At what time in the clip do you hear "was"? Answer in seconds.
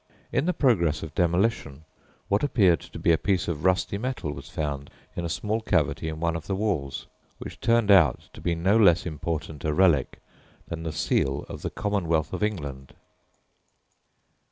4.31-4.49